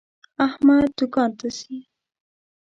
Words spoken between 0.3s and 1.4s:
احمد دوکان